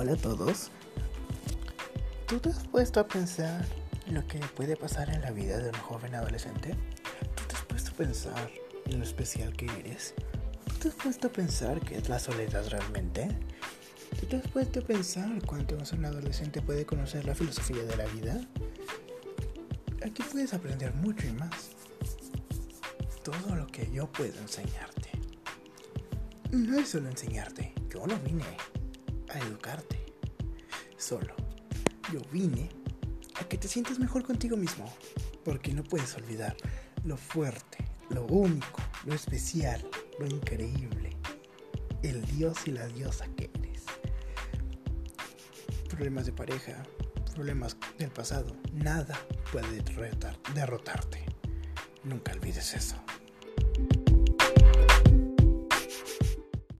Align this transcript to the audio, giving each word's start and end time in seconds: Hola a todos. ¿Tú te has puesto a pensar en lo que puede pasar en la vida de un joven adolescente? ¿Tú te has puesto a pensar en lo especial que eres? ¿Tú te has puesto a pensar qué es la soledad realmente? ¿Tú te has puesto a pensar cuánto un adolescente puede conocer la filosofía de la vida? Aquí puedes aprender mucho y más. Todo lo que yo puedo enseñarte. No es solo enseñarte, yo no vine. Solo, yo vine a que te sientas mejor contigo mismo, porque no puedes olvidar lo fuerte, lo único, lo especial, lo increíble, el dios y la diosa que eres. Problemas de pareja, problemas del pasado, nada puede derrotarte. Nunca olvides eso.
Hola 0.00 0.12
a 0.12 0.16
todos. 0.16 0.70
¿Tú 2.28 2.38
te 2.38 2.50
has 2.50 2.68
puesto 2.68 3.00
a 3.00 3.08
pensar 3.08 3.66
en 4.06 4.14
lo 4.14 4.24
que 4.28 4.38
puede 4.38 4.76
pasar 4.76 5.10
en 5.10 5.22
la 5.22 5.32
vida 5.32 5.58
de 5.58 5.70
un 5.70 5.74
joven 5.74 6.14
adolescente? 6.14 6.76
¿Tú 7.34 7.42
te 7.48 7.56
has 7.56 7.64
puesto 7.64 7.90
a 7.90 7.94
pensar 7.94 8.50
en 8.86 8.98
lo 9.00 9.04
especial 9.04 9.56
que 9.56 9.66
eres? 9.66 10.14
¿Tú 10.66 10.74
te 10.76 10.88
has 10.90 10.94
puesto 10.94 11.26
a 11.26 11.32
pensar 11.32 11.80
qué 11.80 11.96
es 11.96 12.08
la 12.08 12.20
soledad 12.20 12.64
realmente? 12.68 13.26
¿Tú 14.20 14.26
te 14.26 14.36
has 14.36 14.46
puesto 14.46 14.78
a 14.78 14.82
pensar 14.84 15.44
cuánto 15.44 15.74
un 15.74 16.04
adolescente 16.04 16.62
puede 16.62 16.86
conocer 16.86 17.24
la 17.24 17.34
filosofía 17.34 17.82
de 17.82 17.96
la 17.96 18.06
vida? 18.06 18.40
Aquí 20.06 20.22
puedes 20.30 20.54
aprender 20.54 20.94
mucho 20.94 21.26
y 21.26 21.32
más. 21.32 21.70
Todo 23.24 23.56
lo 23.56 23.66
que 23.66 23.90
yo 23.90 24.06
puedo 24.12 24.38
enseñarte. 24.38 25.10
No 26.52 26.78
es 26.78 26.88
solo 26.88 27.08
enseñarte, 27.08 27.74
yo 27.90 28.06
no 28.06 28.16
vine. 28.20 28.44
Solo, 30.98 31.32
yo 32.12 32.20
vine 32.32 32.68
a 33.40 33.44
que 33.44 33.56
te 33.56 33.68
sientas 33.68 34.00
mejor 34.00 34.24
contigo 34.24 34.56
mismo, 34.56 34.92
porque 35.44 35.72
no 35.72 35.84
puedes 35.84 36.16
olvidar 36.16 36.56
lo 37.04 37.16
fuerte, 37.16 37.78
lo 38.10 38.26
único, 38.26 38.82
lo 39.06 39.14
especial, 39.14 39.88
lo 40.18 40.26
increíble, 40.26 41.16
el 42.02 42.24
dios 42.24 42.66
y 42.66 42.72
la 42.72 42.88
diosa 42.88 43.26
que 43.36 43.48
eres. 43.54 43.84
Problemas 45.88 46.26
de 46.26 46.32
pareja, 46.32 46.82
problemas 47.32 47.76
del 47.96 48.10
pasado, 48.10 48.56
nada 48.72 49.16
puede 49.52 49.80
derrotarte. 50.54 51.24
Nunca 52.02 52.32
olvides 52.32 52.74
eso. 52.74 52.96